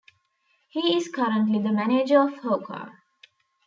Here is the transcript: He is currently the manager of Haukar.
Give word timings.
He 0.69 0.97
is 0.97 1.09
currently 1.09 1.59
the 1.59 1.71
manager 1.71 2.21
of 2.23 2.33
Haukar. 2.41 2.91